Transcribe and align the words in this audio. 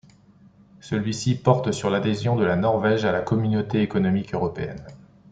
Celui-ci 0.79 1.37
porte 1.37 1.71
sur 1.71 1.91
l'adhésion 1.91 2.35
de 2.35 2.43
la 2.43 2.55
Norvège 2.55 3.05
à 3.05 3.11
la 3.11 3.21
Communauté 3.21 3.83
économique 3.83 4.33
européenne. 4.33 4.83